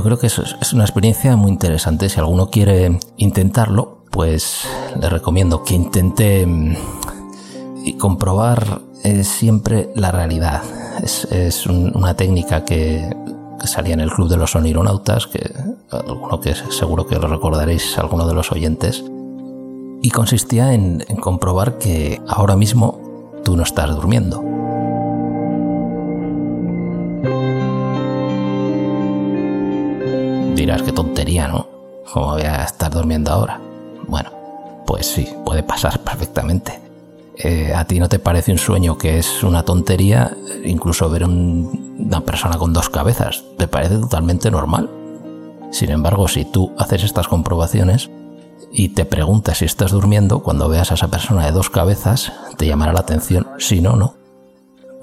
Yo 0.00 0.04
creo 0.04 0.18
que 0.18 0.28
es 0.28 0.72
una 0.72 0.84
experiencia 0.84 1.36
muy 1.36 1.50
interesante. 1.50 2.08
Si 2.08 2.18
alguno 2.18 2.48
quiere 2.48 2.98
intentarlo, 3.18 3.98
pues 4.10 4.66
le 4.98 5.10
recomiendo 5.10 5.62
que 5.62 5.74
intente 5.74 6.46
mm, 6.46 7.98
comprobar 7.98 8.80
eh, 9.04 9.24
siempre 9.24 9.90
la 9.94 10.10
realidad. 10.10 10.62
Es, 11.02 11.66
una 11.66 12.14
técnica 12.14 12.64
que, 12.64 13.14
salía 13.64 13.92
en 13.92 14.00
el 14.00 14.10
Club 14.10 14.30
de 14.30 14.38
los 14.38 14.52
Sonironautas, 14.52 15.26
que 15.26 15.52
alguno 15.90 16.40
que 16.40 16.54
seguro 16.54 17.06
que 17.06 17.16
lo 17.16 17.28
recordaréis, 17.28 17.98
alguno 17.98 18.26
de 18.26 18.32
los 18.32 18.52
oyentes, 18.52 19.04
y 20.00 20.08
consistía 20.08 20.72
en 20.72 21.04
comprobar 21.20 21.76
que 21.76 22.22
ahora 22.26 22.56
mismo 22.56 23.32
tú 23.44 23.54
no 23.54 23.64
estás 23.64 23.94
durmiendo. 23.94 24.49
Dirás 30.70 30.82
qué 30.82 30.92
tontería, 30.92 31.48
¿no? 31.48 31.66
¿Cómo 32.12 32.34
voy 32.34 32.42
a 32.42 32.62
estar 32.62 32.92
durmiendo 32.92 33.32
ahora? 33.32 33.60
Bueno, 34.06 34.30
pues 34.86 35.04
sí, 35.04 35.28
puede 35.44 35.64
pasar 35.64 35.98
perfectamente. 36.04 36.78
Eh, 37.36 37.74
¿A 37.74 37.84
ti 37.86 37.98
no 37.98 38.08
te 38.08 38.20
parece 38.20 38.52
un 38.52 38.58
sueño 38.58 38.96
que 38.96 39.18
es 39.18 39.42
una 39.42 39.64
tontería? 39.64 40.30
Incluso 40.64 41.10
ver 41.10 41.24
una 41.24 42.20
persona 42.20 42.56
con 42.56 42.72
dos 42.72 42.88
cabezas, 42.88 43.42
¿te 43.58 43.66
parece 43.66 43.96
totalmente 43.96 44.48
normal? 44.52 44.88
Sin 45.72 45.90
embargo, 45.90 46.28
si 46.28 46.44
tú 46.44 46.72
haces 46.78 47.02
estas 47.02 47.26
comprobaciones 47.26 48.08
y 48.70 48.90
te 48.90 49.04
preguntas 49.04 49.58
si 49.58 49.64
estás 49.64 49.90
durmiendo, 49.90 50.44
cuando 50.44 50.68
veas 50.68 50.92
a 50.92 50.94
esa 50.94 51.08
persona 51.08 51.46
de 51.46 51.50
dos 51.50 51.68
cabezas, 51.68 52.32
te 52.58 52.68
llamará 52.68 52.92
la 52.92 53.00
atención. 53.00 53.48
Si 53.58 53.80
no, 53.80 53.96
no. 53.96 54.19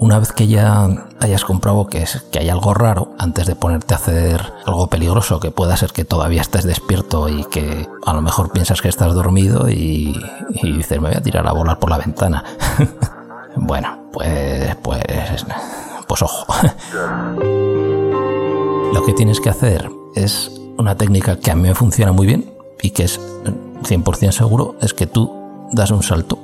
Una 0.00 0.20
vez 0.20 0.30
que 0.30 0.46
ya 0.46 0.88
hayas 1.18 1.44
comprobado 1.44 1.88
que, 1.88 2.02
es, 2.02 2.24
que 2.30 2.38
hay 2.38 2.48
algo 2.48 2.72
raro, 2.72 3.16
antes 3.18 3.48
de 3.48 3.56
ponerte 3.56 3.94
a 3.94 3.96
hacer 3.96 4.52
algo 4.64 4.86
peligroso, 4.86 5.40
que 5.40 5.50
pueda 5.50 5.76
ser 5.76 5.90
que 5.90 6.04
todavía 6.04 6.40
estés 6.40 6.62
despierto 6.62 7.28
y 7.28 7.44
que 7.46 7.88
a 8.06 8.14
lo 8.14 8.22
mejor 8.22 8.52
piensas 8.52 8.80
que 8.80 8.88
estás 8.88 9.12
dormido 9.12 9.68
y, 9.68 10.16
dices, 10.62 11.00
me 11.00 11.08
voy 11.08 11.16
a 11.16 11.20
tirar 11.20 11.48
a 11.48 11.52
volar 11.52 11.80
por 11.80 11.90
la 11.90 11.98
ventana. 11.98 12.44
bueno, 13.56 14.04
pues, 14.12 14.76
pues, 14.76 15.44
pues 16.06 16.22
ojo. 16.22 16.46
Lo 18.94 19.04
que 19.04 19.14
tienes 19.14 19.40
que 19.40 19.50
hacer 19.50 19.90
es 20.14 20.52
una 20.76 20.94
técnica 20.94 21.40
que 21.40 21.50
a 21.50 21.56
mí 21.56 21.62
me 21.62 21.74
funciona 21.74 22.12
muy 22.12 22.28
bien 22.28 22.54
y 22.82 22.90
que 22.90 23.02
es 23.02 23.20
100% 23.82 24.30
seguro, 24.30 24.76
es 24.80 24.94
que 24.94 25.08
tú 25.08 25.68
das 25.72 25.90
un 25.90 26.04
salto. 26.04 26.38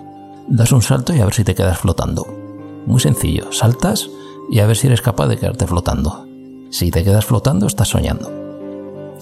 Das 0.49 0.73
un 0.73 0.83
salto 0.83 1.15
y 1.15 1.21
a 1.21 1.25
ver 1.25 1.35
si 1.35 1.45
te 1.45 1.55
quedas 1.55 1.79
flotando 1.79 2.44
muy 2.87 3.01
sencillo, 3.01 3.53
saltas 3.53 4.11
y 4.51 4.61
a 4.61 4.67
ver 4.67 4.77
si 4.77 4.87
eres 4.87 5.03
capaz 5.03 5.27
de 5.29 5.37
quedarte 5.37 5.67
flotando. 5.67 6.27
Si 6.71 6.91
te 6.91 7.05
quedas 7.05 7.25
flotando, 7.25 7.67
estás 7.67 7.89
soñando. 7.89 8.31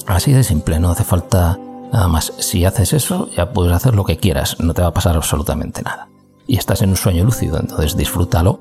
Así 0.07 0.33
de 0.33 0.43
simple, 0.43 0.81
no 0.81 0.91
hace 0.91 1.05
falta 1.05 1.59
nada 1.93 2.09
más. 2.09 2.33
Si 2.39 2.65
haces 2.65 2.93
eso, 2.93 3.29
ya 3.37 3.53
puedes 3.53 3.73
hacer 3.73 3.95
lo 3.95 4.05
que 4.05 4.17
quieras, 4.17 4.59
no 4.59 4.75
te 4.75 4.83
va 4.83 4.89
a 4.89 4.95
pasar 4.95 5.17
absolutamente 5.17 5.83
nada. 5.83 6.09
Y 6.47 6.57
estás 6.57 6.83
en 6.83 6.91
un 6.91 6.97
sueño 6.97 7.25
lúcido, 7.25 7.59
entonces 7.61 7.97
disfrútalo. 7.97 8.59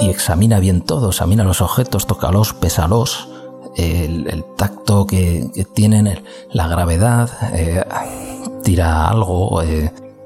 Y 0.00 0.08
examina 0.08 0.58
bien 0.58 0.82
todo, 0.82 1.10
examina 1.10 1.44
los 1.44 1.60
objetos, 1.60 2.06
tócalos, 2.06 2.54
pésalos, 2.54 3.28
el, 3.76 4.44
tacto 4.56 5.06
que, 5.06 5.50
tienen, 5.74 6.22
la 6.50 6.68
gravedad, 6.68 7.30
eh, 7.54 7.84
tira 8.62 9.08
algo, 9.08 9.62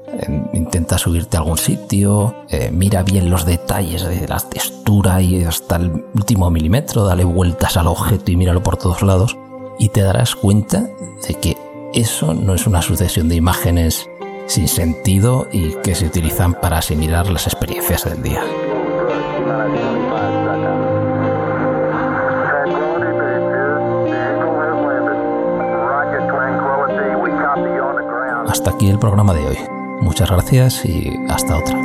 eh, 0.07 0.41
intenta 0.53 0.97
subirte 0.97 1.37
a 1.37 1.41
algún 1.41 1.57
sitio, 1.57 2.33
eh, 2.49 2.69
mira 2.71 3.03
bien 3.03 3.29
los 3.29 3.45
detalles 3.45 4.03
de 4.03 4.27
la 4.27 4.39
textura 4.39 5.21
y 5.21 5.43
hasta 5.43 5.75
el 5.75 6.05
último 6.13 6.49
milímetro, 6.49 7.03
dale 7.03 7.23
vueltas 7.23 7.77
al 7.77 7.87
objeto 7.87 8.31
y 8.31 8.37
míralo 8.37 8.63
por 8.63 8.77
todos 8.77 9.03
lados 9.03 9.37
y 9.79 9.89
te 9.89 10.01
darás 10.01 10.35
cuenta 10.35 10.87
de 11.27 11.33
que 11.35 11.57
eso 11.93 12.33
no 12.33 12.53
es 12.53 12.67
una 12.67 12.81
sucesión 12.81 13.27
de 13.29 13.35
imágenes 13.35 14.09
sin 14.47 14.67
sentido 14.67 15.47
y 15.51 15.73
que 15.83 15.93
se 15.93 16.05
utilizan 16.05 16.53
para 16.53 16.77
asimilar 16.77 17.29
las 17.29 17.47
experiencias 17.47 18.05
del 18.05 18.23
día. 18.23 18.41
Hasta 28.47 28.71
aquí 28.71 28.89
el 28.89 28.99
programa 28.99 29.33
de 29.33 29.45
hoy. 29.45 29.76
Muchas 30.01 30.29
gracias 30.29 30.85
y 30.85 31.11
hasta 31.29 31.57
otra. 31.57 31.77